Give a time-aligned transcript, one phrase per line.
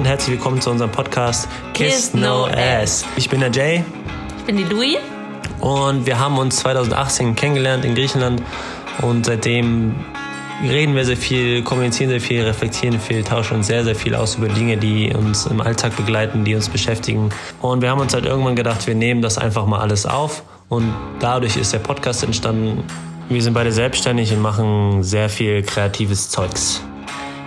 [0.00, 3.04] und herzlich willkommen zu unserem Podcast Kiss, No Ass.
[3.16, 3.84] Ich bin der Jay.
[4.38, 4.96] Ich bin die Louis.
[5.60, 8.42] Und wir haben uns 2018 kennengelernt in Griechenland
[9.02, 9.94] und seitdem
[10.62, 14.36] reden wir sehr viel, kommunizieren sehr viel, reflektieren viel, tauschen uns sehr, sehr viel aus
[14.36, 17.28] über Dinge, die uns im Alltag begleiten, die uns beschäftigen.
[17.60, 20.94] Und wir haben uns halt irgendwann gedacht, wir nehmen das einfach mal alles auf und
[21.18, 22.84] dadurch ist der Podcast entstanden.
[23.28, 26.80] Wir sind beide selbstständig und machen sehr viel kreatives Zeugs.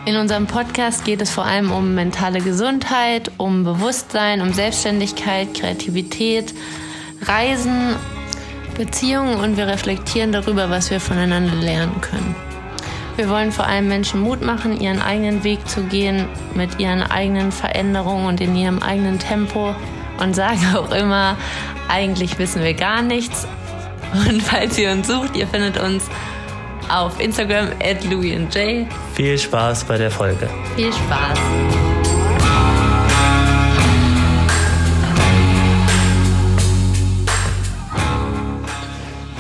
[0.06, 6.54] In unserem Podcast geht es vor allem um mentale Gesundheit, um Bewusstsein, um Selbstständigkeit, Kreativität,
[7.22, 7.96] Reisen,
[8.78, 12.36] Beziehungen und wir reflektieren darüber, was wir voneinander lernen können.
[13.16, 17.54] Wir wollen vor allem Menschen Mut machen, ihren eigenen Weg zu gehen, mit ihren eigenen
[17.54, 19.74] Veränderungen und in ihrem eigenen Tempo
[20.20, 21.38] und sagen auch immer,
[21.88, 23.48] eigentlich wissen wir gar nichts.
[24.28, 26.10] Und falls ihr uns sucht, ihr findet uns
[26.90, 28.86] auf Instagram at louisandj.
[29.16, 30.50] Viel Spaß bei der Folge.
[30.76, 31.40] Viel Spaß.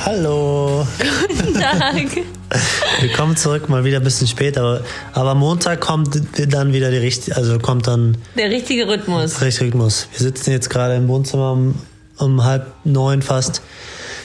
[0.05, 0.85] Hallo.
[1.29, 1.95] Guten Tag.
[3.01, 4.61] Willkommen zurück, mal wieder ein bisschen später.
[4.61, 4.81] Aber,
[5.13, 6.19] aber Montag kommt
[6.53, 9.35] dann wieder die richtige, also kommt dann Der richtige Rhythmus.
[9.35, 10.07] der richtige Rhythmus.
[10.11, 11.75] Wir sitzen jetzt gerade im Wohnzimmer um,
[12.17, 13.61] um halb neun fast.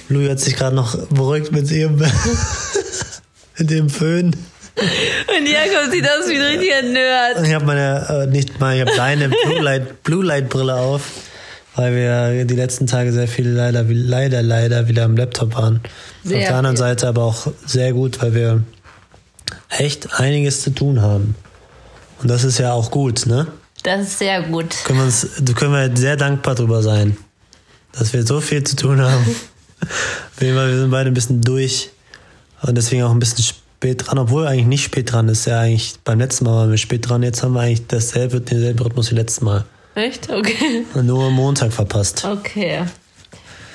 [0.09, 1.99] Louis hat sich gerade noch beruhigt mit ihrem
[3.59, 4.35] mit dem Föhn.
[4.77, 7.45] Und Jakob sieht aus wie ein richtiger Nerd.
[7.45, 11.03] Ich habe meine, äh, nicht mal, ich habe deine Blue Light, Blue Light Brille auf,
[11.75, 15.81] weil wir die letzten Tage sehr viel leider, leider, leider wieder am Laptop waren.
[16.23, 16.85] Sehr Auf der anderen viel.
[16.85, 18.63] Seite aber auch sehr gut, weil wir
[19.69, 21.35] echt einiges zu tun haben.
[22.23, 23.49] Und das ist ja auch gut, ne?
[23.83, 24.77] Das ist sehr gut.
[24.85, 27.17] Können wir, uns, da können wir sehr dankbar drüber sein,
[27.93, 29.25] dass wir so viel zu tun haben.
[30.39, 31.91] Wir sind beide ein bisschen durch
[32.63, 35.47] und deswegen auch ein bisschen spät dran, obwohl eigentlich nicht spät dran ist.
[35.47, 37.23] Ja, eigentlich beim letzten Mal waren wir spät dran.
[37.23, 39.65] Jetzt haben wir eigentlich dasselbe, denselben Rhythmus wie letztes Mal.
[39.95, 40.31] Echt?
[40.31, 40.85] Okay.
[40.95, 42.25] Und nur Montag verpasst.
[42.25, 42.83] Okay.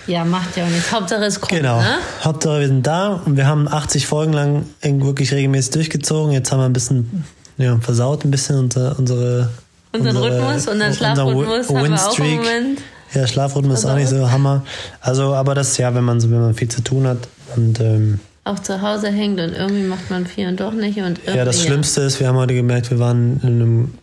[0.08, 0.92] Ja, macht ja auch nichts.
[0.92, 1.80] Hauptsache es kommt, Genau.
[1.80, 1.96] ne?
[2.24, 6.34] Hauptsache wir sind da und wir haben 80 Folgen lang wirklich regelmäßig durchgezogen.
[6.34, 7.24] Jetzt haben wir ein bisschen
[7.58, 9.50] ja, versaut, ein bisschen unser, unsere.
[9.94, 12.36] Unseren unsere- Rhythmus, unseren Schlafrhythmus Win- haben wir auch im.
[12.36, 12.80] Moment.
[13.14, 14.64] Ja, Schlafrhythmus ist auch nicht so Hammer.
[15.00, 17.20] Also, aber das ja, wenn man so, wenn man viel zu tun hat.
[17.56, 20.98] Und ähm, Auch zu Hause hängt und irgendwie macht man viel und doch nicht.
[21.00, 23.94] Und ja, das Schlimmste ist, wir haben heute gemerkt, wir waren in einem,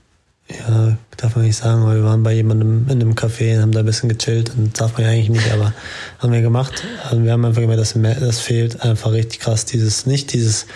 [0.48, 3.72] ja, darf man nicht sagen, aber wir waren bei jemandem in einem Café und haben
[3.72, 5.74] da ein bisschen gechillt und das darf man ja eigentlich nicht, aber
[6.18, 6.82] haben wir gemacht.
[7.10, 9.66] Und wir haben einfach gemerkt, dass das fehlt einfach richtig krass.
[9.66, 10.66] Dieses, nicht dieses,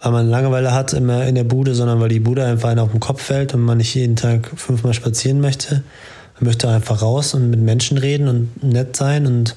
[0.00, 2.92] weil man Langeweile hat immer in der Bude, sondern weil die Bude einfach einen auf
[2.92, 5.82] den Kopf fällt und man nicht jeden Tag fünfmal spazieren möchte.
[6.36, 9.56] Man möchte einfach raus und mit Menschen reden und nett sein und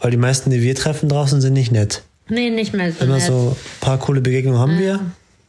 [0.00, 2.02] weil die meisten, die wir treffen draußen, sind nicht nett.
[2.28, 5.00] Nee, nicht mehr so Immer so ein paar coole Begegnungen haben wir.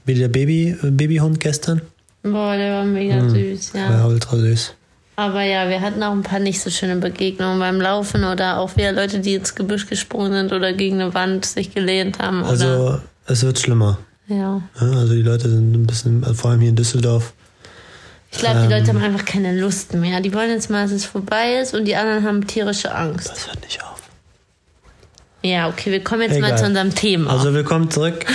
[0.05, 1.81] Wie der Baby, Babyhund gestern.
[2.23, 3.29] Boah, der war mega Hm.
[3.29, 3.91] süß, ja.
[3.91, 4.73] Ja, ultra süß.
[5.15, 8.75] Aber ja, wir hatten auch ein paar nicht so schöne Begegnungen beim Laufen oder auch
[8.77, 12.43] wieder Leute, die ins Gebüsch gesprungen sind oder gegen eine Wand sich gelehnt haben.
[12.43, 13.99] Also, es wird schlimmer.
[14.27, 14.61] ja.
[14.79, 17.33] Ja, Also, die Leute sind ein bisschen, äh, vor allem hier in Düsseldorf.
[18.31, 18.69] Ich glaube, Ähm.
[18.69, 20.21] die Leute haben einfach keine Lust mehr.
[20.21, 23.29] Die wollen jetzt mal, dass es vorbei ist und die anderen haben tierische Angst.
[23.29, 23.98] Das hört nicht auf.
[25.41, 26.57] Ja, okay, wir kommen jetzt mal Egal.
[26.57, 27.31] zu unserem Thema.
[27.31, 28.25] Also, willkommen zurück,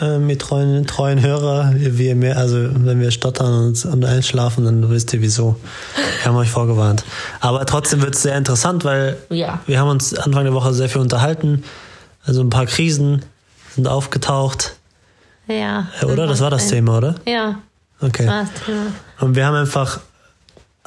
[0.00, 1.72] ähm, ihr treuen, treuen Hörer.
[1.76, 5.54] Wir mehr, also, wenn wir stottern und, und einschlafen, dann wisst ihr wieso.
[6.22, 7.04] Wir haben euch vorgewarnt.
[7.38, 9.60] Aber trotzdem wird es sehr interessant, weil ja.
[9.66, 11.62] wir haben uns Anfang der Woche sehr viel unterhalten.
[12.24, 13.24] Also, ein paar Krisen
[13.76, 14.74] sind aufgetaucht.
[15.46, 15.86] Ja.
[16.00, 16.26] Äh, Oder?
[16.26, 17.14] Das war das Thema, oder?
[17.24, 17.60] Ja,
[18.00, 18.26] Okay.
[18.26, 18.86] das war das Thema.
[19.20, 20.00] Und wir haben einfach,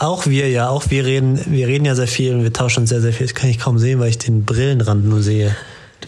[0.01, 2.89] auch wir ja, auch wir reden, wir reden ja sehr viel und wir tauschen uns
[2.89, 3.27] sehr, sehr viel.
[3.27, 5.55] Das kann ich kaum sehen, weil ich den Brillenrand nur sehe.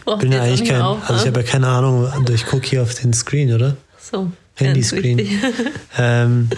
[0.05, 1.07] Du Bin ja eigentlich kein, aufhören.
[1.07, 3.77] also ich habe ja keine Ahnung, ich gucke hier auf den Screen, oder?
[3.99, 5.27] so, Handyscreen.
[5.97, 6.49] Ähm,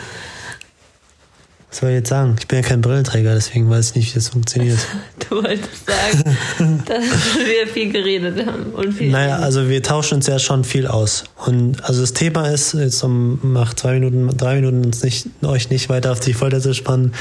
[1.76, 2.38] was soll ich jetzt sagen?
[2.40, 4.80] Ich bin ja kein Brillenträger, deswegen weiß ich nicht, wie das funktioniert.
[5.28, 7.04] Du wolltest sagen, dass
[7.36, 8.66] wir viel geredet haben.
[8.74, 11.24] Und viel Naja, also wir tauschen uns ja schon viel aus.
[11.46, 15.70] Und also das Thema ist, jetzt um nach zwei Minuten, drei Minuten uns nicht, euch
[15.70, 17.14] nicht weiter auf die Folter zu spannen.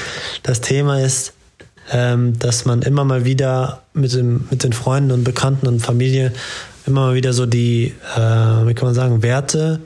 [0.43, 1.33] Das Thema ist,
[1.91, 6.33] ähm, dass man immer mal wieder mit, dem, mit den Freunden und Bekannten und Familie
[6.87, 9.81] immer mal wieder so die, äh, wie kann man sagen, Werte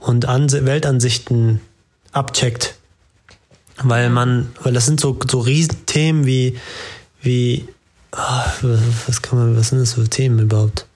[0.00, 1.60] und Anse Weltansichten
[2.12, 2.76] abcheckt.
[3.84, 6.58] Weil man, weil das sind so, so Riesenthemen wie,
[7.20, 7.68] wie,
[8.12, 8.44] ah,
[9.06, 10.86] was kann man, was sind das für Themen überhaupt?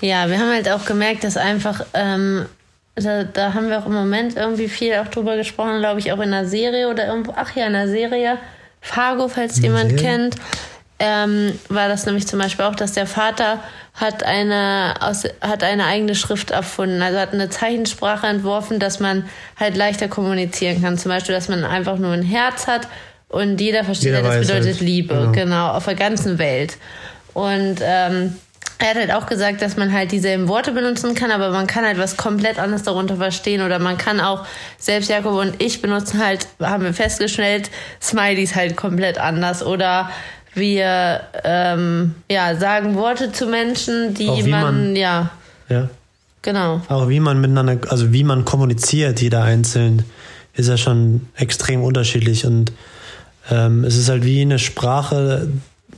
[0.00, 2.46] Ja, wir haben halt auch gemerkt, dass einfach, ähm,
[2.94, 6.20] da, da haben wir auch im Moment irgendwie viel auch drüber gesprochen, glaube ich, auch
[6.20, 8.38] in der Serie oder irgendwo, ach ja, in der Serie,
[8.80, 10.04] Fargo, falls In jemand Serie?
[10.04, 10.36] kennt.
[10.98, 13.62] Ähm, war das nämlich zum Beispiel auch, dass der Vater
[13.94, 19.28] hat eine, aus, hat eine eigene Schrift erfunden, also hat eine Zeichensprache entworfen, dass man
[19.58, 20.98] halt leichter kommunizieren kann.
[20.98, 22.88] Zum Beispiel, dass man einfach nur ein Herz hat
[23.28, 24.80] und jeder versteht, jeder das bedeutet halt.
[24.80, 25.32] Liebe, genau.
[25.32, 26.78] genau, auf der ganzen Welt.
[27.34, 28.36] Und ähm,
[28.78, 31.84] er hat halt auch gesagt, dass man halt dieselben Worte benutzen kann, aber man kann
[31.84, 34.46] halt was komplett anderes darunter verstehen oder man kann auch,
[34.78, 37.70] selbst Jakob und ich benutzen halt, haben wir festgestellt,
[38.02, 40.10] Smileys halt komplett anders oder
[40.56, 45.30] wir ähm, ja, sagen Worte zu Menschen, die man, man, ja.
[45.68, 45.88] Ja.
[46.42, 46.80] Genau.
[46.88, 50.04] Auch wie man miteinander, also wie man kommuniziert, jeder einzeln,
[50.54, 52.46] ist ja schon extrem unterschiedlich.
[52.46, 52.72] Und
[53.50, 55.48] ähm, es ist halt wie eine Sprache,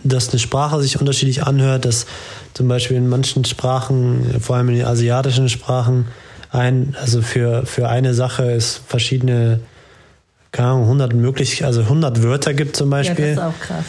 [0.04, 2.06] dass eine Sprache sich unterschiedlich anhört, dass
[2.54, 6.06] zum Beispiel in manchen Sprachen, vor allem in den asiatischen Sprachen,
[6.50, 9.60] ein, also für, für eine Sache es verschiedene,
[10.50, 13.28] keine Ahnung, 100 möglich, also 100 Wörter gibt zum Beispiel.
[13.28, 13.84] Ja, das ist auch krass.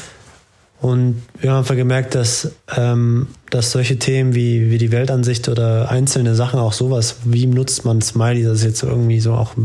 [0.81, 5.91] Und wir haben einfach gemerkt, dass, ähm, dass solche Themen wie, wie die Weltansicht oder
[5.91, 9.55] einzelne Sachen, auch sowas, wie nutzt man Smiley, das ist jetzt irgendwie so auch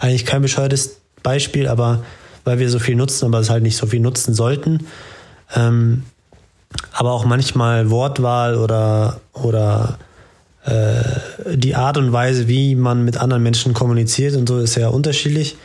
[0.00, 2.02] eigentlich kein bescheuertes Beispiel, aber
[2.44, 4.86] weil wir so viel nutzen, aber es halt nicht so viel nutzen sollten.
[5.54, 6.02] Ähm,
[6.92, 9.98] aber auch manchmal Wortwahl oder, oder
[10.64, 14.88] äh, die Art und Weise, wie man mit anderen Menschen kommuniziert und so ist ja
[14.88, 15.56] unterschiedlich.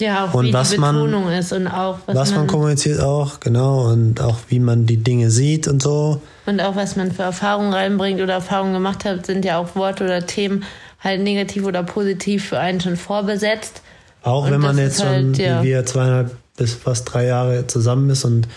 [0.00, 2.46] Ja, auch und wie was die Betonung man, ist und auch was, was man, man,
[2.46, 6.20] kommuniziert auch, genau, und auch wie man die Dinge sieht und so.
[6.46, 10.04] Und auch was man für Erfahrungen reinbringt oder Erfahrungen gemacht hat, sind ja auch Worte
[10.04, 10.64] oder Themen
[11.00, 13.82] halt negativ oder positiv für einen schon vorbesetzt.
[14.22, 15.62] Auch und wenn man jetzt halt, schon, ja.
[15.62, 18.48] wie wir zweieinhalb bis fast drei Jahre zusammen ist und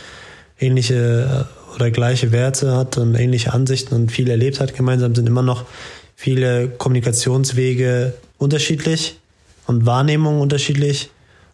[0.59, 5.27] ähnliche äh, oder gleiche Werte hat und ähnliche Ansichten und viel erlebt hat gemeinsam, sind
[5.27, 5.65] immer noch
[6.15, 9.19] viele Kommunikationswege unterschiedlich
[9.67, 11.09] und Wahrnehmungen unterschiedlich.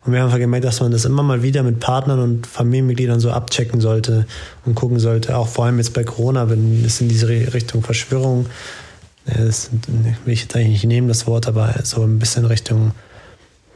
[0.05, 3.19] Und wir haben einfach gemerkt, dass man das immer mal wieder mit Partnern und Familienmitgliedern
[3.19, 4.25] so abchecken sollte
[4.65, 5.37] und gucken sollte.
[5.37, 8.45] Auch vor allem jetzt bei Corona, wenn es in diese Richtung Verschwörung,
[9.25, 9.69] das
[10.25, 12.91] will ich jetzt eigentlich nicht nehmen, das Wort, aber so ein bisschen Richtung,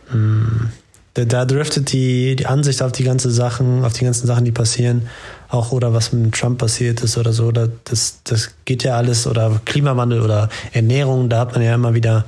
[0.10, 0.70] hm,
[1.14, 5.08] da, driftet die, die Ansicht auf die ganzen Sachen, auf die ganzen Sachen, die passieren,
[5.50, 9.62] auch oder was mit Trump passiert ist oder so, das, das geht ja alles, oder
[9.66, 12.26] Klimawandel oder Ernährung, da hat man ja immer wieder,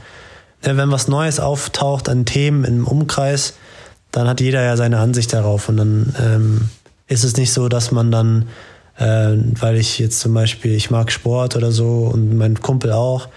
[0.62, 3.56] wenn was Neues auftaucht an Themen im Umkreis,
[4.16, 5.68] dann hat jeder ja seine Ansicht darauf.
[5.68, 6.70] Und dann ähm,
[7.08, 8.48] ist es nicht so, dass man dann,
[8.98, 13.28] äh, weil ich jetzt zum Beispiel, ich mag Sport oder so und mein Kumpel auch,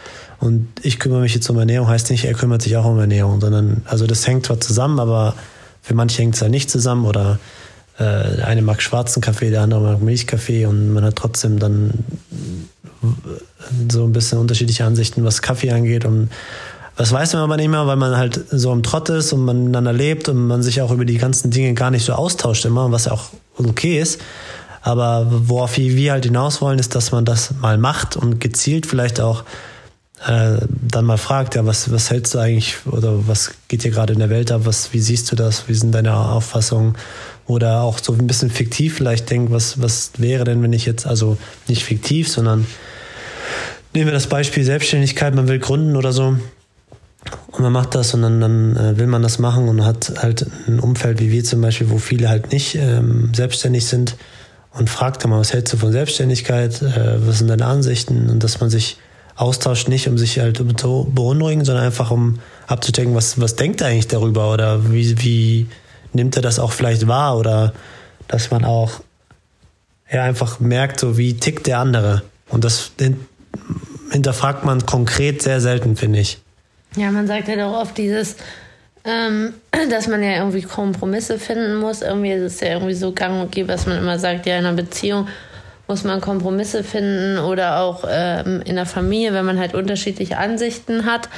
[0.41, 3.41] und ich kümmere mich jetzt um Ernährung, heißt nicht, er kümmert sich auch um Ernährung,
[3.41, 5.35] sondern, also das hängt zwar zusammen, aber
[5.83, 7.41] für manche hängt es ja nicht zusammen oder
[7.99, 11.93] äh, der eine mag schwarzen Kaffee, der andere mag Milchkaffee und man hat trotzdem dann
[13.91, 16.31] so ein bisschen unterschiedliche Ansichten, was Kaffee angeht und
[16.99, 19.61] das weiß man aber nicht mehr, weil man halt so im Trott ist und man
[19.61, 22.91] miteinander lebt und man sich auch über die ganzen Dinge gar nicht so austauscht immer,
[22.91, 24.21] was ja auch okay ist.
[24.83, 29.21] Aber worauf wir halt hinaus wollen, ist, dass man das mal macht und gezielt vielleicht
[29.21, 29.45] auch
[30.27, 34.13] äh, dann mal fragt, ja, was, was hältst du eigentlich oder was geht dir gerade
[34.15, 36.97] in der Welt ab, was, wie siehst du das, wie sind deine Auffassungen?
[37.47, 41.07] Oder auch so ein bisschen fiktiv vielleicht denkt, was, was wäre denn, wenn ich jetzt,
[41.07, 42.67] also nicht fiktiv, sondern
[43.95, 46.37] nehmen wir das Beispiel Selbstständigkeit, man will gründen oder so
[47.49, 50.47] und man macht das und dann, dann äh, will man das machen und hat halt
[50.67, 54.17] ein Umfeld wie wir zum Beispiel, wo viele halt nicht ähm, selbstständig sind
[54.73, 58.45] und fragt dann mal, was hältst du von Selbstständigkeit, äh, was sind deine Ansichten und
[58.45, 58.99] dass man sich
[59.35, 63.89] austauscht, nicht um sich halt zu beunruhigen, sondern einfach um abzuchecken, was, was denkt er
[63.89, 65.67] eigentlich darüber oder wie, wie
[66.13, 67.73] nimmt er das auch vielleicht wahr oder
[68.27, 69.01] dass man auch
[70.11, 72.23] ja, einfach merkt, so wie tickt der andere.
[72.49, 72.93] Und das
[74.11, 76.41] hinterfragt man konkret sehr selten, finde ich.
[76.99, 78.37] Ja, man sagt ja halt doch oft dieses,
[79.05, 79.55] ähm,
[79.91, 82.03] dass man ja irgendwie Kompromisse finden muss.
[82.03, 84.67] Irgendwie ist es ja irgendwie so gang und gäbe, dass man immer sagt, ja, in
[84.67, 85.29] einer Beziehung
[85.87, 91.07] muss man Kompromisse finden oder auch ähm, in der Familie, wenn man halt unterschiedliche Ansichten
[91.07, 91.31] hat.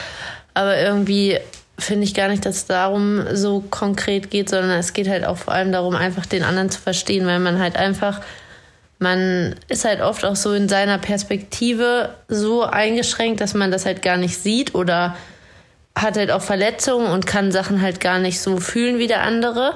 [0.55, 1.39] Aber irgendwie
[1.79, 5.37] finde ich gar nicht, dass es darum so konkret geht, sondern es geht halt auch
[5.37, 8.21] vor allem darum, einfach den anderen zu verstehen, weil man halt einfach,
[8.99, 14.03] man ist halt oft auch so in seiner Perspektive so eingeschränkt, dass man das halt
[14.03, 15.17] gar nicht sieht oder
[15.97, 19.75] hat halt auch Verletzungen und kann Sachen halt gar nicht so fühlen wie der andere.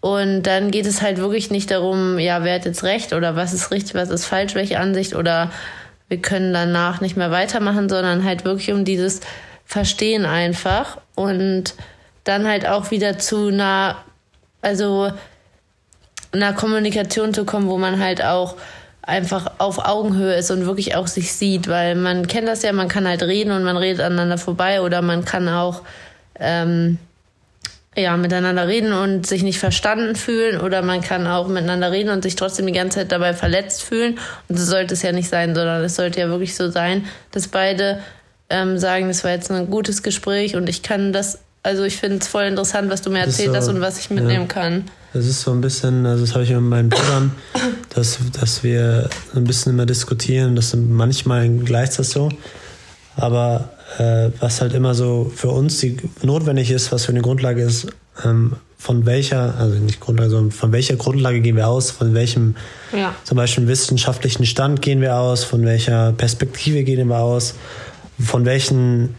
[0.00, 3.52] Und dann geht es halt wirklich nicht darum, ja, wer hat jetzt recht oder was
[3.52, 5.50] ist richtig, was ist falsch, welche Ansicht oder
[6.08, 9.20] wir können danach nicht mehr weitermachen, sondern halt wirklich um dieses
[9.64, 11.74] Verstehen einfach und
[12.22, 13.96] dann halt auch wieder zu einer,
[14.62, 15.10] also
[16.32, 18.56] einer Kommunikation zu kommen, wo man halt auch
[19.06, 22.88] einfach auf Augenhöhe ist und wirklich auch sich sieht, weil man kennt das ja, man
[22.88, 25.82] kann halt reden und man redet aneinander vorbei oder man kann auch
[26.38, 26.98] ähm,
[27.96, 32.22] ja, miteinander reden und sich nicht verstanden fühlen oder man kann auch miteinander reden und
[32.22, 34.18] sich trotzdem die ganze Zeit dabei verletzt fühlen.
[34.48, 37.48] Und so sollte es ja nicht sein, sondern es sollte ja wirklich so sein, dass
[37.48, 38.00] beide
[38.50, 42.18] ähm, sagen, das war jetzt ein gutes Gespräch und ich kann das, also ich finde
[42.18, 44.84] es voll interessant, was du mir erzählt so, hast und was ich mitnehmen ja, kann.
[45.14, 47.32] Das ist so ein bisschen, also das habe ich mit meinen Brüdern,
[47.96, 52.28] dass, dass wir ein bisschen immer diskutieren, das manchmal gleicht das so,
[53.16, 57.62] aber äh, was halt immer so für uns die, notwendig ist, was für eine Grundlage
[57.62, 57.88] ist,
[58.24, 62.54] ähm, von welcher, also nicht Grundlage, sondern von welcher Grundlage gehen wir aus, von welchem
[62.92, 63.14] ja.
[63.24, 67.54] zum Beispiel wissenschaftlichen Stand gehen wir aus, von welcher Perspektive gehen wir aus,
[68.20, 69.14] von welchen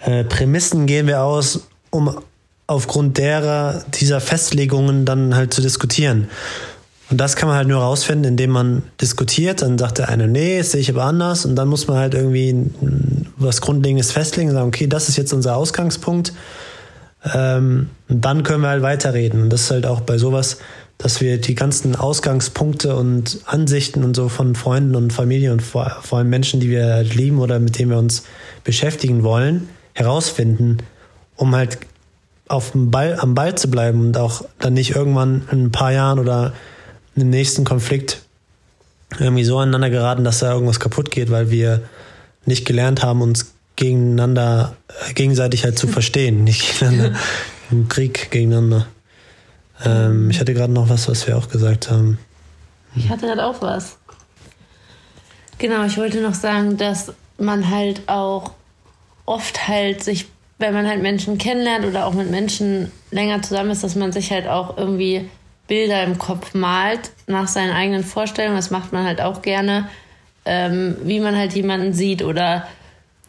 [0.00, 2.18] äh, Prämissen gehen wir aus, um
[2.66, 6.28] aufgrund derer dieser Festlegungen dann halt zu diskutieren.
[7.10, 9.62] Und das kann man halt nur rausfinden, indem man diskutiert.
[9.62, 11.44] Dann sagt der eine, nee, das sehe ich aber anders.
[11.44, 12.70] Und dann muss man halt irgendwie
[13.36, 16.32] was Grundlegendes festlegen und sagen, okay, das ist jetzt unser Ausgangspunkt.
[17.32, 19.42] Ähm, und dann können wir halt weiterreden.
[19.42, 20.58] Und das ist halt auch bei sowas,
[20.98, 25.98] dass wir die ganzen Ausgangspunkte und Ansichten und so von Freunden und Familie und vor,
[26.02, 28.24] vor allem Menschen, die wir halt lieben oder mit denen wir uns
[28.62, 30.78] beschäftigen wollen, herausfinden,
[31.36, 31.78] um halt
[32.48, 35.92] auf dem Ball, am Ball zu bleiben und auch dann nicht irgendwann in ein paar
[35.92, 36.52] Jahren oder
[37.16, 38.20] im nächsten Konflikt
[39.18, 41.82] irgendwie so aneinander geraten, dass da irgendwas kaputt geht, weil wir
[42.46, 47.18] nicht gelernt haben, uns gegeneinander, äh, gegenseitig halt zu verstehen, nicht gegeneinander,
[47.70, 48.86] im Krieg gegeneinander.
[49.84, 52.18] Ähm, ich hatte gerade noch was, was wir auch gesagt haben.
[52.96, 53.96] Ich hatte gerade auch was.
[55.58, 58.52] Genau, ich wollte noch sagen, dass man halt auch
[59.26, 60.26] oft halt sich,
[60.58, 64.30] wenn man halt Menschen kennenlernt oder auch mit Menschen länger zusammen ist, dass man sich
[64.30, 65.28] halt auch irgendwie
[65.66, 68.56] Bilder im Kopf malt nach seinen eigenen Vorstellungen.
[68.56, 69.88] Das macht man halt auch gerne,
[70.44, 72.22] ähm, wie man halt jemanden sieht.
[72.22, 72.66] Oder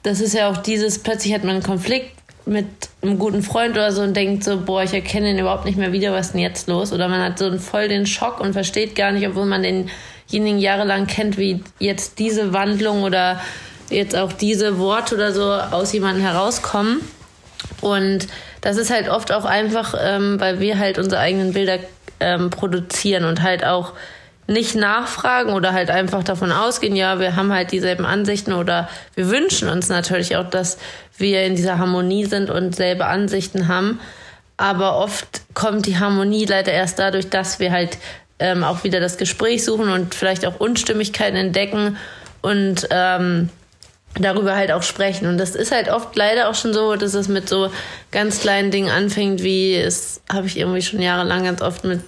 [0.04, 2.12] das ist ja auch dieses, plötzlich hat man einen Konflikt
[2.46, 2.68] mit
[3.01, 5.92] einem guten Freund oder so und denkt so, boah, ich erkenne ihn überhaupt nicht mehr
[5.92, 6.94] wieder, was ist denn jetzt los?
[6.94, 10.60] Oder man hat so einen voll den Schock und versteht gar nicht, obwohl man denjenigen
[10.60, 13.42] jahrelang kennt, wie jetzt diese Wandlung oder
[13.89, 17.01] jetzt auch diese Worte oder so aus jemandem herauskommen.
[17.82, 18.27] Und
[18.62, 21.80] das ist halt oft auch einfach, ähm, weil wir halt unsere eigenen Bilder
[22.19, 23.93] ähm, produzieren und halt auch
[24.48, 29.29] nicht nachfragen oder halt einfach davon ausgehen, ja, wir haben halt dieselben Ansichten oder wir
[29.29, 30.77] wünschen uns natürlich auch, dass
[31.17, 34.00] wir in dieser Harmonie sind und selbe Ansichten haben.
[34.57, 37.98] Aber oft kommt die Harmonie leider erst dadurch, dass wir halt
[38.39, 41.98] ähm, auch wieder das Gespräch suchen und vielleicht auch Unstimmigkeiten entdecken
[42.41, 43.50] und ähm,
[44.19, 45.27] darüber halt auch sprechen.
[45.27, 47.69] Und das ist halt oft leider auch schon so, dass es mit so
[48.12, 52.01] ganz kleinen Dingen anfängt, wie es habe ich irgendwie schon jahrelang ganz oft mit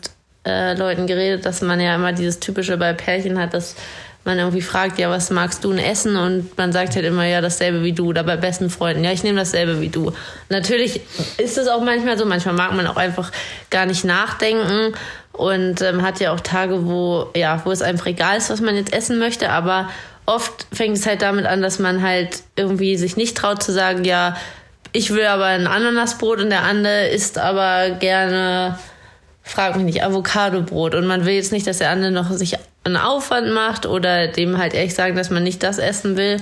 [0.45, 3.75] äh, Leuten geredet, dass man ja immer dieses typische bei Pärchen hat, dass
[4.23, 6.17] man irgendwie fragt, ja, was magst du denn essen?
[6.17, 8.07] Und man sagt halt immer, ja, dasselbe wie du.
[8.09, 10.11] Oder bei besten Freunden, ja, ich nehme dasselbe wie du.
[10.49, 11.01] Natürlich
[11.37, 13.31] ist es auch manchmal so, manchmal mag man auch einfach
[13.69, 14.93] gar nicht nachdenken
[15.31, 18.75] und ähm, hat ja auch Tage, wo, ja, wo es einfach egal ist, was man
[18.75, 19.89] jetzt essen möchte, aber
[20.27, 24.03] oft fängt es halt damit an, dass man halt irgendwie sich nicht traut zu sagen,
[24.03, 24.37] ja,
[24.93, 28.77] ich will aber ein Ananasbrot und der andere isst aber gerne,
[29.41, 30.95] frag mich nicht, Avocadobrot.
[30.95, 34.57] Und man will jetzt nicht, dass der andere noch sich einen Aufwand macht oder dem
[34.57, 36.37] halt ehrlich sagen, dass man nicht das essen will.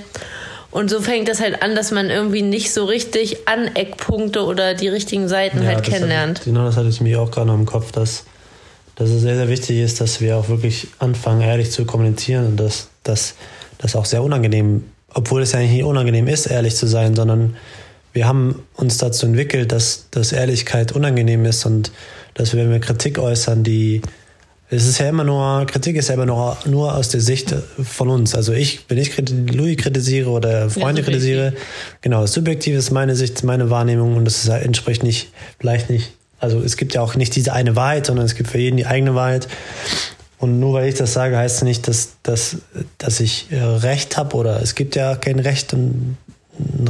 [0.72, 4.88] Und so fängt das halt an, dass man irgendwie nicht so richtig Aneckpunkte oder die
[4.88, 6.40] richtigen Seiten ja, halt kennenlernt.
[6.40, 8.26] Hat, genau, das hatte ich mir auch gerade noch im Kopf, dass,
[8.96, 12.58] dass es sehr, sehr wichtig ist, dass wir auch wirklich anfangen, ehrlich zu kommunizieren und
[12.58, 13.36] dass, dass
[13.78, 17.56] das ist auch sehr unangenehm, obwohl es ja nicht unangenehm ist, ehrlich zu sein, sondern
[18.14, 21.92] wir haben uns dazu entwickelt, dass, dass Ehrlichkeit unangenehm ist und
[22.34, 24.02] dass wir, wenn wir Kritik äußern, die
[24.70, 27.54] es ist ja immer nur, Kritik ist ja immer nur, nur aus der Sicht
[27.84, 28.34] von uns.
[28.34, 29.16] Also ich, wenn ich
[29.54, 31.54] Louis kritisiere oder Freunde ja, kritisiere,
[32.02, 36.78] genau, subjektiv ist meine Sicht, meine Wahrnehmung und das entspricht nicht, vielleicht nicht, also es
[36.78, 39.48] gibt ja auch nicht diese eine Wahrheit, sondern es gibt für jeden die eigene Wahrheit.
[40.40, 42.58] Und nur weil ich das sage, heißt es nicht, dass, dass,
[42.98, 46.18] dass ich äh, Recht habe oder es gibt ja kein Recht und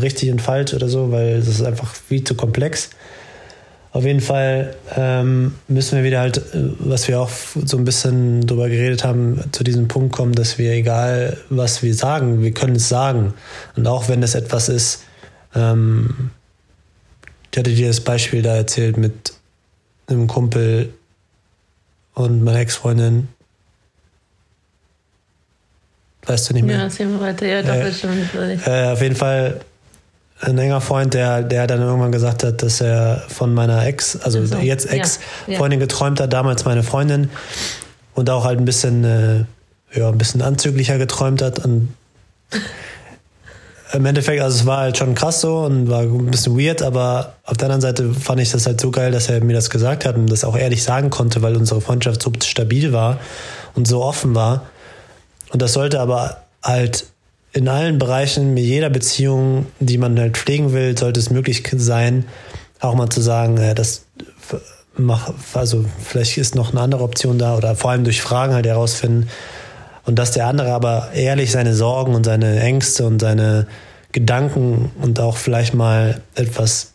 [0.02, 2.90] richtig und falsch oder so, weil das ist einfach viel zu komplex.
[3.92, 6.42] Auf jeden Fall ähm, müssen wir wieder halt, äh,
[6.80, 10.74] was wir auch so ein bisschen drüber geredet haben, zu diesem Punkt kommen, dass wir,
[10.74, 13.34] egal was wir sagen, wir können es sagen.
[13.78, 15.04] Und auch wenn es etwas ist,
[15.56, 16.32] ähm,
[17.52, 19.32] ich hatte dir das Beispiel da erzählt mit
[20.08, 20.90] einem Kumpel
[22.16, 23.28] und meiner Ex-Freundin,
[26.26, 26.78] Weißt du nicht mehr?
[26.78, 27.46] Ja, erzähl mal weiter.
[27.46, 28.30] Ja, doch, äh, schon.
[28.66, 29.60] Äh, auf jeden Fall
[30.42, 34.46] ein enger Freund, der, der dann irgendwann gesagt hat, dass er von meiner Ex, also
[34.46, 34.58] so.
[34.58, 35.86] jetzt Ex-Freundin ja, ja.
[35.86, 37.30] geträumt hat, damals meine Freundin
[38.16, 39.46] und auch halt ein bisschen, äh,
[39.98, 41.94] ja, ein bisschen anzüglicher geträumt hat und
[43.96, 47.34] im Endeffekt, also es war halt schon krass so und war ein bisschen weird, aber
[47.44, 50.06] auf der anderen Seite fand ich das halt so geil, dass er mir das gesagt
[50.06, 53.20] hat und das auch ehrlich sagen konnte, weil unsere Freundschaft so stabil war
[53.74, 54.64] und so offen war.
[55.52, 57.06] Und das sollte aber halt
[57.54, 62.26] in allen Bereichen, mit jeder Beziehung, die man halt pflegen will, sollte es möglich sein,
[62.82, 64.06] auch mal zu sagen, das
[64.98, 68.66] mach, also vielleicht ist noch eine andere Option da oder vor allem durch Fragen halt
[68.66, 69.30] herausfinden.
[70.06, 73.68] Und dass der andere aber ehrlich seine Sorgen und seine Ängste und seine
[74.12, 76.94] Gedanken und auch vielleicht mal etwas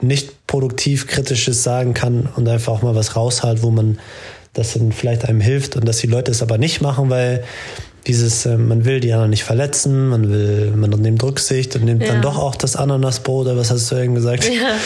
[0.00, 3.98] nicht produktiv kritisches sagen kann und einfach auch mal was raushalt, wo man
[4.52, 7.44] das dann vielleicht einem hilft und dass die Leute es aber nicht machen, weil
[8.06, 12.02] dieses, äh, man will die anderen nicht verletzen, man will, man nimmt Rücksicht und nimmt
[12.02, 12.08] ja.
[12.08, 14.76] dann doch auch das Ananasbrot oder was hast du eben gesagt, ja.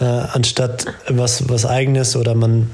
[0.00, 2.70] äh, anstatt was, was eigenes oder man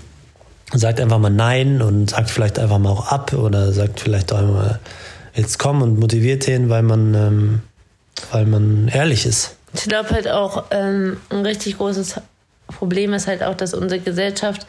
[0.73, 4.39] sagt einfach mal Nein und sagt vielleicht einfach mal auch ab oder sagt vielleicht auch
[4.39, 4.81] einmal
[5.35, 7.61] jetzt komm und motiviert den, weil man, ähm,
[8.31, 9.57] weil man ehrlich ist.
[9.75, 12.21] Ich glaube halt auch, ähm, ein richtig großes
[12.67, 14.67] Problem ist halt auch, dass unsere Gesellschaft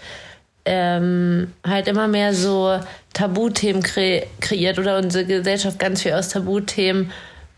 [0.66, 2.80] ähm, halt immer mehr so
[3.14, 7.12] Tabuthemen kre kreiert oder unsere Gesellschaft ganz viel aus Tabuthemen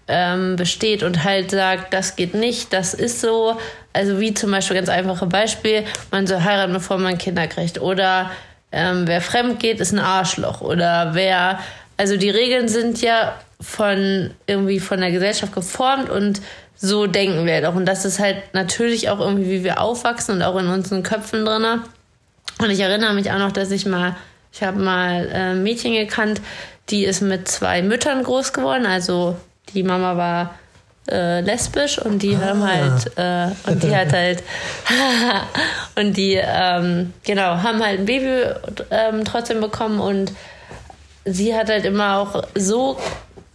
[0.08, 3.58] ähm, besteht und halt sagt, das geht nicht, das ist so.
[3.94, 7.82] Also wie zum Beispiel ganz einfache Beispiel, man soll heiraten, bevor man Kinder kriegt.
[7.82, 8.32] Oder
[8.72, 10.62] ähm, wer fremd geht, ist ein Arschloch.
[10.62, 11.60] Oder wer,
[11.98, 16.42] also die Regeln sind ja von irgendwie von der Gesellschaft geformt und
[16.76, 17.76] so denken wir halt auch.
[17.76, 21.46] Und das ist halt natürlich auch irgendwie, wie wir aufwachsen und auch in unseren Köpfen
[21.46, 21.82] drin.
[22.60, 24.16] Und ich erinnere mich auch noch, dass ich mal,
[24.52, 26.42] ich habe mal äh, ein Mädchen gekannt,
[26.90, 28.86] die ist mit zwei Müttern groß geworden.
[28.86, 29.38] Also
[29.74, 30.56] die Mama war
[31.10, 32.48] äh, lesbisch und die ah.
[32.48, 34.44] haben halt äh, und die hat halt
[35.96, 38.44] und die ähm, genau haben halt ein Baby
[38.92, 40.32] ähm, trotzdem bekommen und
[41.26, 42.98] sie hat halt immer auch so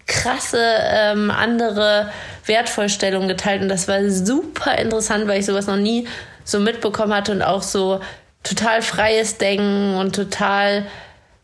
[0.06, 2.10] krasse ähm, andere
[2.46, 6.06] Wertvorstellungen geteilt und das war super interessant, weil ich sowas noch nie
[6.44, 8.00] so mitbekommen hatte und auch so
[8.42, 10.86] total freies Denken und total,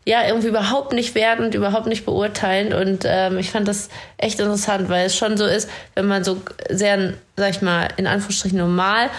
[0.07, 2.73] ja, irgendwie überhaupt nicht wertend, überhaupt nicht beurteilend.
[2.73, 6.41] Und ähm, ich fand das echt interessant, weil es schon so ist, wenn man so
[6.69, 9.09] sehr, sag ich mal, in Anführungsstrichen normal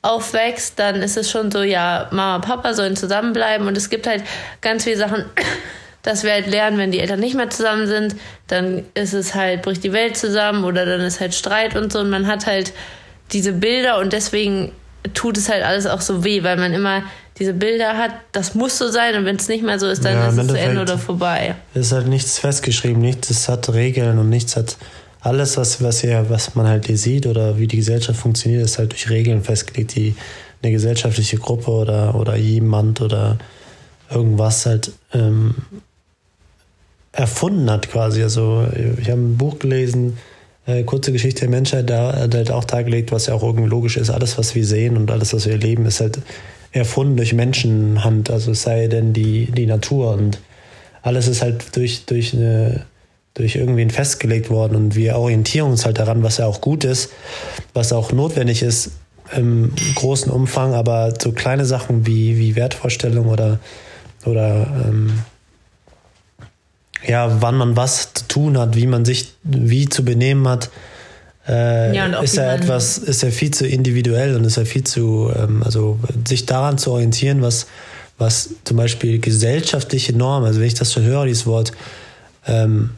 [0.00, 4.06] aufwächst, dann ist es schon so, ja, Mama und Papa sollen zusammenbleiben und es gibt
[4.06, 4.24] halt
[4.62, 5.26] ganz viele Sachen,
[6.02, 8.14] dass wir halt lernen, wenn die Eltern nicht mehr zusammen sind,
[8.46, 11.98] dann ist es halt, bricht die Welt zusammen oder dann ist halt Streit und so
[11.98, 12.72] und man hat halt
[13.32, 14.72] diese Bilder und deswegen
[15.12, 17.02] tut es halt alles auch so weh, weil man immer
[17.38, 20.14] diese Bilder hat, das muss so sein und wenn es nicht mehr so ist, dann
[20.14, 21.54] ja, ist es zu Ende oder vorbei.
[21.74, 24.76] Es ist halt nichts festgeschrieben, nichts hat Regeln und nichts hat
[25.20, 28.78] alles, was, was, hier, was man halt hier sieht oder wie die Gesellschaft funktioniert, ist
[28.78, 30.14] halt durch Regeln festgelegt, die
[30.62, 33.38] eine gesellschaftliche Gruppe oder, oder jemand oder
[34.10, 35.54] irgendwas halt ähm,
[37.12, 38.22] erfunden hat quasi.
[38.22, 38.66] Also
[39.00, 40.18] ich habe ein Buch gelesen,
[40.66, 43.96] äh, kurze Geschichte der Menschheit, da hat halt auch dargelegt, was ja auch irgendwie logisch
[43.96, 44.10] ist.
[44.10, 46.18] Alles, was wir sehen und alles, was wir erleben, ist halt
[46.78, 50.12] erfunden durch Menschenhand, also sei denn die, die Natur.
[50.12, 50.38] Und
[51.02, 52.86] alles ist halt durch, durch, eine,
[53.34, 54.76] durch irgendwen festgelegt worden.
[54.76, 57.10] Und wir orientieren uns halt daran, was ja auch gut ist,
[57.74, 58.92] was auch notwendig ist
[59.36, 63.58] im großen Umfang, aber so kleine Sachen wie, wie Wertvorstellung oder,
[64.24, 65.18] oder ähm,
[67.06, 70.70] ja, wann man was zu tun hat, wie man sich wie zu benehmen hat,
[71.48, 75.32] äh, ja, ist ja etwas, ist ja viel zu individuell und ist ja viel zu,
[75.34, 77.66] ähm, also sich daran zu orientieren, was,
[78.18, 81.72] was zum Beispiel gesellschaftliche Normen, also wenn ich das schon höre, dieses Wort,
[82.46, 82.90] ähm,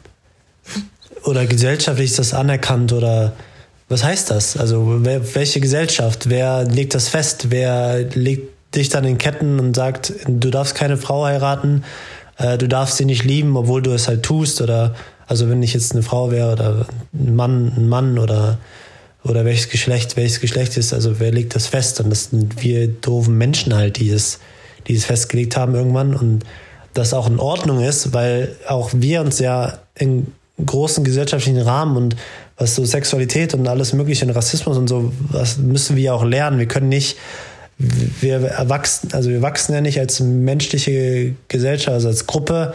[1.23, 3.33] oder gesellschaftlich ist das anerkannt oder
[3.89, 4.57] was heißt das?
[4.57, 6.29] Also wer, welche Gesellschaft?
[6.29, 7.47] Wer legt das fest?
[7.49, 11.83] Wer legt dich dann in Ketten und sagt, du darfst keine Frau heiraten,
[12.37, 14.95] äh, du darfst sie nicht lieben, obwohl du es halt tust oder
[15.31, 18.57] also wenn ich jetzt eine Frau wäre oder ein Mann, ein Mann oder
[19.23, 22.01] oder welches Geschlecht, welches Geschlecht ist, also wer legt das fest?
[22.01, 24.39] Und das sind wir doofen Menschen halt, die es,
[24.87, 26.43] die es festgelegt haben irgendwann und
[26.93, 30.33] das auch in Ordnung ist, weil auch wir uns ja in
[30.65, 32.17] großen gesellschaftlichen Rahmen und
[32.57, 36.59] was so Sexualität und alles mögliche und Rassismus und so, was müssen wir auch lernen.
[36.59, 37.15] Wir können nicht,
[37.77, 42.73] wir erwachsen, also wir wachsen ja nicht als menschliche Gesellschaft, also als Gruppe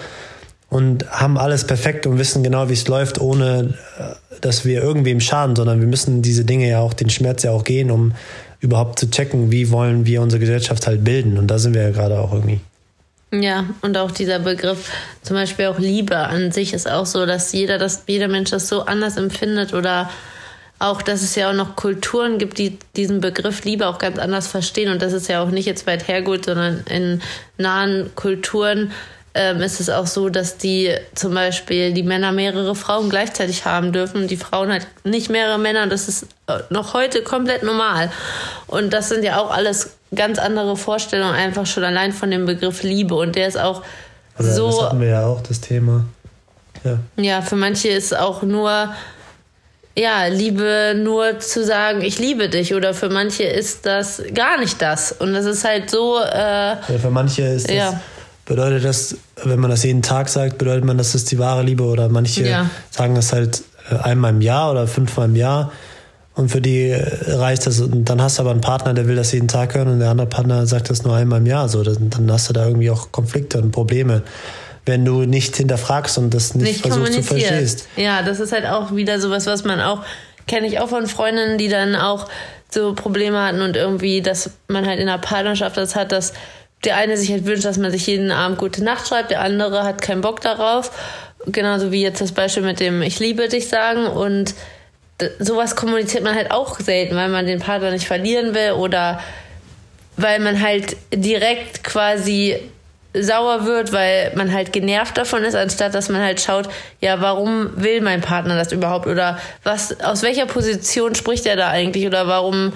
[0.68, 5.20] und haben alles perfekt und wissen genau, wie es läuft, ohne äh, dass wir irgendwem
[5.20, 8.12] schaden, sondern wir müssen diese Dinge ja auch, den Schmerz ja auch gehen, um
[8.60, 11.38] überhaupt zu checken, wie wollen wir unsere Gesellschaft halt bilden.
[11.38, 12.60] Und da sind wir ja gerade auch irgendwie.
[13.32, 14.90] Ja, und auch dieser Begriff,
[15.22, 18.68] zum Beispiel auch Liebe an sich ist auch so, dass jeder, dass jeder Mensch das
[18.68, 20.10] so anders empfindet oder
[20.78, 24.46] auch, dass es ja auch noch Kulturen gibt, die diesen Begriff Liebe auch ganz anders
[24.46, 24.90] verstehen.
[24.90, 27.22] Und das ist ja auch nicht jetzt weit hergeholt, sondern in
[27.56, 28.92] nahen Kulturen
[29.36, 33.92] ähm, ist es auch so, dass die zum Beispiel die Männer mehrere Frauen gleichzeitig haben
[33.92, 35.86] dürfen und die Frauen halt nicht mehrere Männer.
[35.86, 38.10] Das ist äh, noch heute komplett normal.
[38.66, 42.82] Und das sind ja auch alles ganz andere Vorstellungen, einfach schon allein von dem Begriff
[42.82, 43.14] Liebe.
[43.14, 43.82] Und der ist auch
[44.38, 44.70] Oder so.
[44.70, 46.04] Das hatten wir ja auch, das Thema.
[46.84, 46.98] Ja.
[47.16, 48.88] Ja, für manche ist auch nur,
[49.98, 52.74] ja, Liebe nur zu sagen, ich liebe dich.
[52.74, 55.12] Oder für manche ist das gar nicht das.
[55.12, 56.18] Und das ist halt so.
[56.20, 58.00] Äh, Ja, für manche ist das, Ja.
[58.46, 61.82] Bedeutet das, wenn man das jeden Tag sagt, bedeutet man, das ist die wahre Liebe.
[61.84, 62.70] Oder manche Ja.
[62.90, 65.72] sagen das halt äh, einmal im Jahr oder fünfmal im Jahr.
[66.34, 67.80] Und für die äh, reicht das.
[67.80, 70.10] Und dann hast du aber einen Partner, der will das jeden Tag hören und der
[70.10, 71.68] andere Partner sagt das nur einmal im Jahr.
[71.68, 74.22] So, dann, hast du da irgendwie auch Konflikte und Probleme,
[74.86, 77.88] wenn du nicht hinterfragst und das nicht, nicht versuchst zu verstehst.
[77.96, 80.02] Ja, das ist halt auch wieder sowas, was man auch,
[80.46, 82.28] kenne ich auch von Freundinnen, die dann auch
[82.70, 86.32] so Probleme hatten und irgendwie, dass man halt in einer Partnerschaft das hat, dass
[86.84, 89.84] der eine sich halt wünscht, dass man sich jeden Abend gute Nacht schreibt, der andere
[89.84, 90.90] hat keinen Bock darauf.
[91.46, 94.54] Genauso wie jetzt das Beispiel mit dem Ich liebe dich sagen und
[95.38, 99.20] sowas kommuniziert man halt auch selten, weil man den Partner nicht verlieren will oder
[100.16, 102.56] weil man halt direkt quasi
[103.18, 106.68] sauer wird, weil man halt genervt davon ist, anstatt dass man halt schaut,
[107.00, 111.68] ja, warum will mein Partner das überhaupt oder was, aus welcher Position spricht er da
[111.68, 112.74] eigentlich oder warum,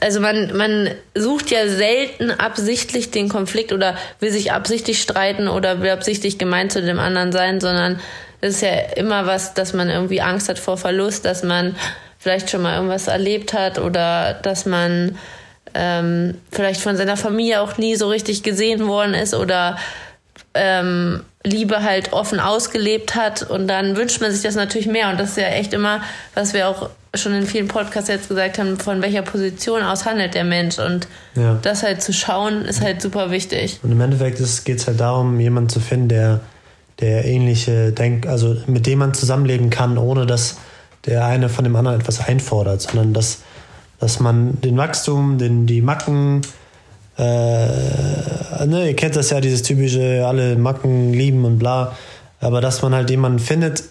[0.00, 5.80] also man, man sucht ja selten absichtlich den Konflikt oder will sich absichtlich streiten oder
[5.80, 8.00] will absichtlich gemein zu dem anderen sein, sondern
[8.40, 11.76] es ist ja immer was, dass man irgendwie Angst hat vor Verlust, dass man
[12.18, 15.18] vielleicht schon mal irgendwas erlebt hat oder dass man
[15.74, 19.78] ähm, vielleicht von seiner Familie auch nie so richtig gesehen worden ist oder
[20.54, 23.42] ähm, Liebe halt offen ausgelebt hat.
[23.42, 25.10] Und dann wünscht man sich das natürlich mehr.
[25.10, 26.02] Und das ist ja echt immer,
[26.34, 30.34] was wir auch schon in vielen Podcasts jetzt gesagt haben, von welcher Position aus handelt
[30.34, 31.58] der Mensch und Ja.
[31.60, 33.78] das halt zu schauen ist halt super wichtig.
[33.82, 36.40] Und im Endeffekt geht es halt darum, jemanden zu finden, der,
[37.00, 40.56] der ähnliche Denk, also mit dem man zusammenleben kann, ohne dass
[41.04, 43.42] der eine von dem anderen etwas einfordert, sondern dass,
[44.00, 46.40] dass man den Wachstum, den, die Macken,
[47.18, 47.22] äh,
[48.66, 51.94] ne, ihr kennt das ja, dieses typische, alle Macken lieben und bla,
[52.40, 53.84] aber dass man halt jemanden findet,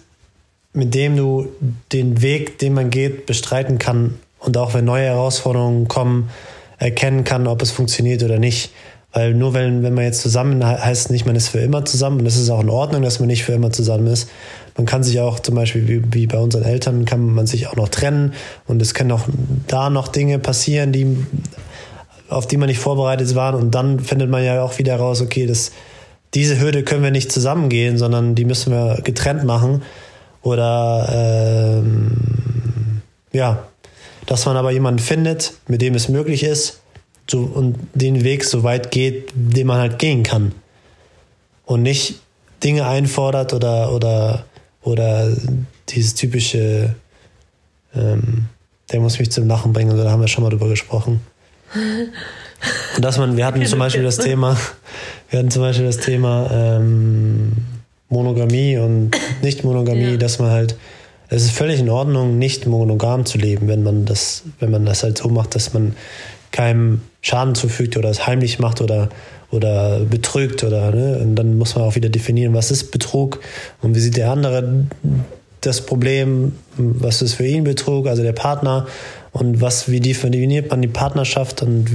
[0.72, 1.48] mit dem du
[1.92, 6.30] den Weg, den man geht, bestreiten kann und auch wenn neue Herausforderungen kommen,
[6.78, 8.72] erkennen kann, ob es funktioniert oder nicht.
[9.12, 12.20] Weil nur wenn, wenn man jetzt zusammen he- heißt nicht, man ist für immer zusammen
[12.20, 14.28] und es ist auch in Ordnung, dass man nicht für immer zusammen ist.
[14.76, 17.76] Man kann sich auch zum Beispiel wie, wie bei unseren Eltern kann man sich auch
[17.76, 18.32] noch trennen
[18.66, 19.24] und es können auch
[19.66, 21.18] da noch Dinge passieren, die
[22.30, 25.44] auf die man nicht vorbereitet war und dann findet man ja auch wieder raus, okay,
[25.44, 25.72] das,
[26.32, 29.82] diese Hürde können wir nicht zusammengehen, sondern die müssen wir getrennt machen
[30.42, 31.08] oder
[31.82, 33.02] ähm,
[33.32, 33.66] ja,
[34.26, 36.80] dass man aber jemanden findet, mit dem es möglich ist
[37.30, 40.52] so, und den Weg so weit geht, den man halt gehen kann
[41.64, 42.20] und nicht
[42.62, 44.44] Dinge einfordert oder oder
[44.82, 45.28] oder
[45.88, 46.94] dieses typische
[47.94, 48.48] ähm,
[48.92, 51.20] der muss mich zum Lachen bringen, da haben wir schon mal drüber gesprochen.
[51.74, 54.56] Und dass man, wir hatten zum Beispiel das Thema,
[55.30, 57.52] wir hatten zum Beispiel das Thema ähm,
[58.12, 59.10] Monogamie und
[59.42, 60.16] Nicht-Monogamie, Ja.
[60.16, 60.76] dass man halt,
[61.28, 65.02] es ist völlig in Ordnung, nicht monogam zu leben, wenn man das, wenn man das
[65.02, 65.96] halt so macht, dass man
[66.50, 69.08] keinem Schaden zufügt oder es heimlich macht oder
[69.50, 71.18] oder betrügt oder ne?
[71.18, 73.40] und dann muss man auch wieder definieren, was ist Betrug
[73.82, 74.86] und wie sieht der andere
[75.60, 78.86] das Problem, was ist für ihn Betrug, also der Partner
[79.32, 81.86] und was, wie definiert man die Partnerschaft und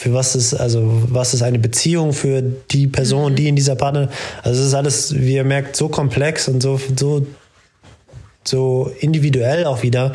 [0.00, 4.08] für was ist, also was ist eine Beziehung für die Person, die in dieser Partner,
[4.42, 7.26] also es ist alles, wie ihr merkt, so komplex und so, so,
[8.42, 10.14] so individuell auch wieder,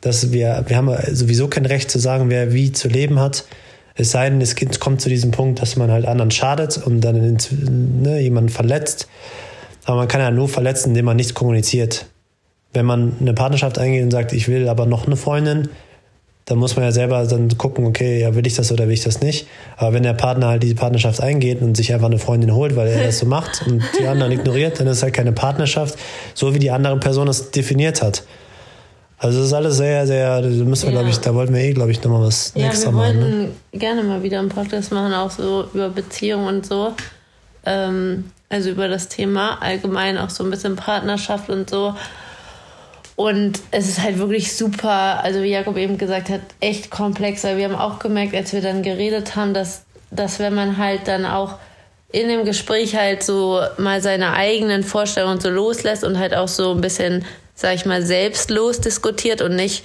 [0.00, 3.44] dass wir, wir haben sowieso kein Recht zu sagen, wer wie zu leben hat.
[3.96, 7.36] Es sei denn, es kommt zu diesem Punkt, dass man halt anderen schadet und dann
[8.00, 9.08] ne, jemanden verletzt.
[9.84, 12.06] Aber man kann ja nur verletzen, indem man nicht kommuniziert.
[12.72, 15.68] Wenn man eine Partnerschaft eingeht und sagt, ich will aber noch eine Freundin,
[16.48, 19.02] dann muss man ja selber dann gucken, okay, ja, will ich das oder will ich
[19.04, 19.46] das nicht.
[19.76, 22.88] Aber wenn der Partner halt diese Partnerschaft eingeht und sich einfach eine Freundin holt, weil
[22.88, 25.98] er das so macht und die anderen ignoriert, dann ist es halt keine Partnerschaft,
[26.32, 28.22] so wie die andere Person es definiert hat.
[29.18, 30.98] Also es ist alles sehr, sehr, da müssen wir, Ja.
[31.00, 33.20] glaube ich, da wollten wir eh, glaube ich, nochmal was Ja, extra wir machen.
[33.20, 33.48] wollten Ne?
[33.72, 36.94] gerne mal wieder einen Podcast machen, auch so über Beziehungen und so.
[37.66, 41.94] Ähm, also über das Thema allgemein, auch so ein bisschen Partnerschaft und so.
[43.18, 47.56] Und es ist halt wirklich super, also wie Jakob eben gesagt hat, echt komplex, weil
[47.56, 51.26] wir haben auch gemerkt, als wir dann geredet haben, dass, dass wenn man halt dann
[51.26, 51.54] auch
[52.12, 56.70] in dem Gespräch halt so mal seine eigenen Vorstellungen so loslässt und halt auch so
[56.70, 57.24] ein bisschen,
[57.56, 59.82] sag ich mal, selbstlos diskutiert und nicht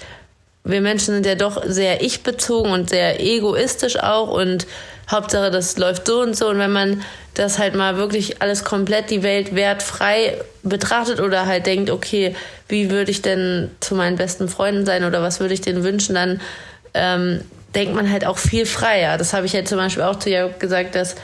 [0.63, 4.67] wir Menschen sind ja doch sehr ich-bezogen und sehr egoistisch auch und
[5.13, 6.49] Hauptsache, das läuft so und so.
[6.49, 7.01] Und wenn man
[7.33, 12.35] das halt mal wirklich alles komplett die Welt wertfrei betrachtet oder halt denkt, okay,
[12.67, 16.15] wie würde ich denn zu meinen besten Freunden sein oder was würde ich denen wünschen,
[16.15, 16.41] dann
[16.93, 17.41] ähm,
[17.75, 19.17] denkt man halt auch viel freier.
[19.17, 21.15] Das habe ich halt zum Beispiel auch zu Jakob gesagt, dass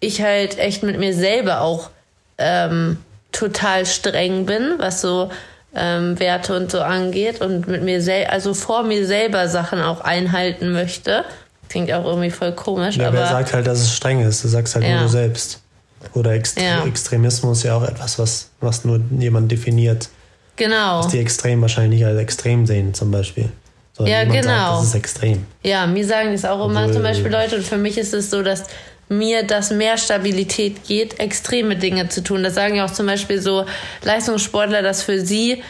[0.00, 1.90] ich halt echt mit mir selber auch
[2.38, 2.98] ähm,
[3.32, 5.30] total streng bin, was so
[5.74, 10.02] ähm, Werte und so angeht und mit mir selber, also vor mir selber Sachen auch
[10.02, 11.24] einhalten möchte.
[11.68, 12.96] Klingt auch irgendwie voll komisch.
[12.96, 14.44] Ja, aber wer sagt halt, dass es streng ist?
[14.44, 14.92] Du sagst halt Ja.
[14.94, 15.60] nur du selbst.
[16.12, 16.84] Oder Extre Ja.
[16.84, 20.08] Extremismus ist ja auch etwas, was, was nur jemand definiert.
[20.56, 20.98] genau.
[21.00, 23.48] Was die extrem wahrscheinlich nicht als extrem sehen, zum Beispiel.
[23.96, 24.42] Sondern Ja, genau.
[24.42, 25.46] Sagt, das ist extrem.
[25.62, 28.30] Ja, mir sagen das auch immer Obwohl- zum Beispiel Leute und für mich ist es
[28.30, 28.64] so, dass
[29.08, 32.42] mir das mehr Stabilität geht, extreme Dinge zu tun.
[32.42, 33.64] Das sagen ja auch zum Beispiel so
[34.02, 35.62] Leistungssportler, dass für sie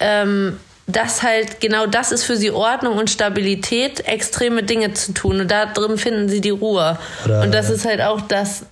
[0.00, 5.40] ähm, das halt genau das ist für sie Ordnung und Stabilität, extreme Dinge zu tun
[5.40, 6.98] und da drin finden sie die Ruhe.
[7.24, 8.64] Oder- und das ist halt auch das,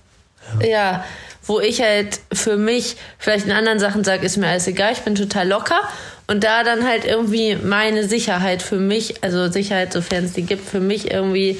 [0.61, 1.03] ja.
[1.43, 4.99] wo ich halt für mich vielleicht in anderen Sachen sage, ist mir alles egal, ich
[4.99, 5.79] bin total locker.
[6.27, 10.67] Und da dann halt irgendwie meine Sicherheit für mich, also Sicherheit, sofern es die gibt,
[10.69, 11.59] für mich irgendwie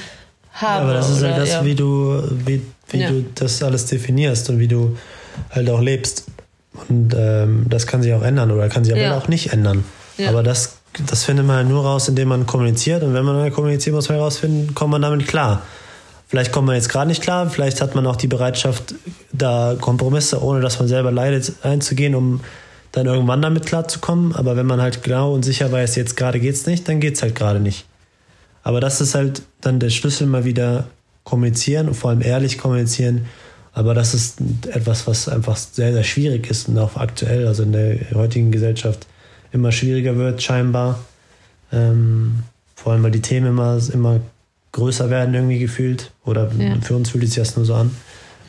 [0.53, 0.83] habe.
[0.83, 1.65] aber das ist halt das, ja.
[1.65, 3.09] wie du, wie, wie Ja.
[3.09, 4.95] du das alles definierst und wie du
[5.49, 6.25] halt auch lebst.
[6.88, 9.17] Und ähm, das kann sich auch ändern oder kann sich aber Ja.
[9.17, 9.83] auch nicht ändern.
[10.27, 10.77] Aber das,
[11.08, 13.03] das findet man nur raus, indem man kommuniziert.
[13.03, 15.62] Und wenn man kommuniziert, muss man herausfinden, kommt man damit klar.
[16.27, 18.93] Vielleicht kommt man jetzt gerade nicht klar, vielleicht hat man auch die Bereitschaft,
[19.32, 22.41] da Kompromisse, ohne dass man selber leidet, einzugehen, um
[22.91, 24.36] dann irgendwann damit klarzukommen.
[24.36, 27.34] Aber wenn man halt genau und sicher weiß, jetzt gerade geht's nicht, dann geht's halt
[27.34, 27.86] gerade nicht.
[28.62, 30.86] Aber das ist halt dann der Schlüssel, mal wieder
[31.23, 33.25] kommunizieren und vor allem ehrlich kommunizieren.
[33.73, 34.38] Aber das ist
[34.71, 39.08] etwas, was einfach sehr, sehr schwierig ist und auch aktuell, also in der heutigen Gesellschaft
[39.51, 40.99] immer schwieriger wird, scheinbar.
[41.71, 42.43] Ähm,
[42.75, 44.19] vor allem, weil die Themen immer, immer
[44.71, 46.12] größer werden, irgendwie gefühlt.
[46.25, 46.75] Oder Ja.
[46.81, 47.91] für uns fühlt es sich das nur so an.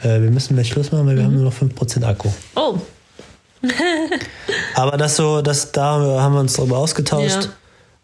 [0.02, 2.28] Äh, wir müssen gleich Schluss machen, weil wir haben nur noch 5% Akku.
[2.54, 2.78] Oh,
[4.74, 7.50] Aber das so, das, da haben wir uns darüber ausgetauscht.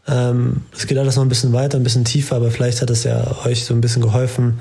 [0.08, 3.04] Ähm, Es geht alles noch ein bisschen weiter, ein bisschen tiefer, aber vielleicht hat es
[3.04, 4.60] ja euch so ein bisschen geholfen,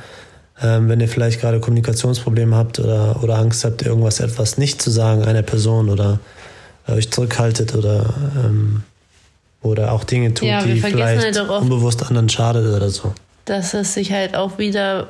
[0.61, 4.89] ähm, wenn ihr vielleicht gerade Kommunikationsprobleme habt oder, oder Angst habt, irgendwas etwas nicht zu
[4.89, 6.19] sagen einer Person oder
[6.87, 8.83] euch zurückhaltet oder, ähm,
[9.61, 13.13] oder auch Dinge tut, Ja, die vielleicht halt auch oft- unbewusst anderen schadet oder so.
[13.45, 15.09] dass es sich halt auch wieder,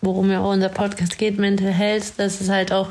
[0.00, 2.88] worum ja auch unser Podcast geht, Mental Health, dass es halt auch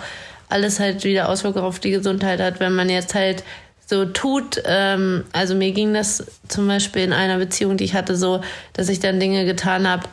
[0.49, 3.43] alles halt wieder Auswirkungen auf die Gesundheit hat, wenn man jetzt halt
[3.85, 8.15] so tut, ähm, also mir ging das zum Beispiel in einer Beziehung, die ich hatte,
[8.17, 8.41] so,
[8.73, 10.03] dass ich dann Dinge getan habe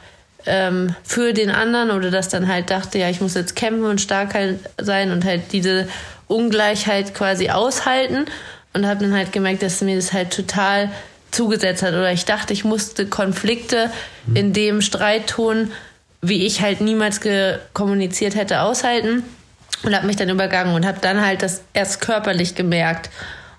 [0.46, 4.00] ähm, für den anderen oder dass dann halt dachte, ja, ich muss jetzt kämpfen und
[4.00, 5.88] stark halt sein und halt diese
[6.26, 8.26] Ungleichheit quasi aushalten
[8.72, 10.90] und habe dann halt gemerkt, dass mir das halt total
[11.30, 13.90] zugesetzt hat oder ich dachte, ich musste Konflikte
[14.35, 15.72] in dem Streitton,
[16.22, 17.20] wie ich halt niemals
[17.72, 19.24] kommuniziert hätte, aushalten
[19.83, 23.11] und habe mich dann übergangen und habe dann halt das erst körperlich gemerkt.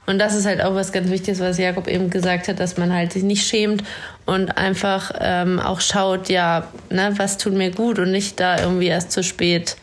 [0.08, 2.94] Und das ist halt auch was ganz Wichtiges, was Jakob eben gesagt hat, dass man
[2.94, 3.84] halt sich nicht schämt
[4.26, 8.88] und einfach ähm, auch schaut, ja, ne, was tut mir gut und nicht da irgendwie
[8.88, 9.76] erst zu spät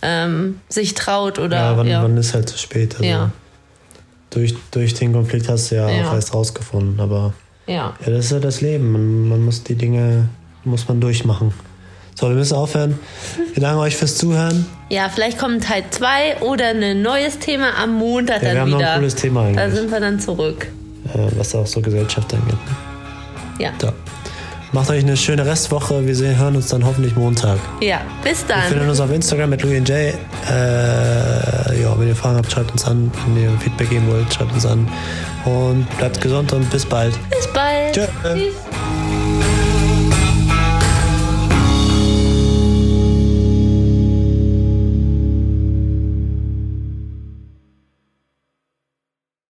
[0.00, 2.02] ähm, sich traut oder Ja, wann, ja.
[2.02, 2.94] wann ist halt zu spät?
[2.94, 3.30] Also Ja.
[4.30, 6.08] durch, durch den Konflikt hast du ja, Ja.
[6.08, 7.32] auch erst rausgefunden, aber
[7.66, 7.94] ja.
[8.04, 8.92] Ja, das ist ja das Leben.
[8.92, 10.28] Man, man muss die Dinge,
[10.64, 11.52] muss man durchmachen.
[12.18, 12.98] So, wir müssen aufhören.
[13.54, 14.66] Wir danken euch fürs Zuhören.
[14.88, 18.70] Ja, vielleicht kommt Teil 2 oder ein neues Thema am Montag Ja, wir dann haben
[18.70, 18.90] noch wieder.
[18.94, 20.66] ein cooles Thema Da eigentlich, sind wir dann zurück.
[21.14, 22.54] äh, was auch so Gesellschaft angeht.
[22.54, 23.64] ne?
[23.64, 23.70] Ja.
[23.80, 23.92] So.
[24.72, 26.04] Macht euch eine schöne Restwoche.
[26.06, 27.58] Wir sehen, hören uns dann hoffentlich Montag.
[27.80, 28.90] Ja, bis Wir finden dann.
[28.90, 29.90] uns auf Instagram mit Louis J.
[29.90, 30.12] Äh,
[31.80, 33.12] ja, wenn ihr Fragen habt, schreibt uns an.
[33.28, 34.88] Wenn ihr Feedback geben wollt, schreibt uns an.
[35.44, 37.14] Und bleibt gesund und bis bald.
[37.30, 37.94] Bis bald.
[37.94, 38.02] Tschö.
[38.34, 38.54] Tschüss.